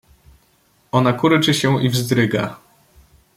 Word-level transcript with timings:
"Ona 0.91 1.13
kurczy 1.13 1.53
się 1.53 1.83
i 1.83 1.89
wzdryga." 1.89 2.57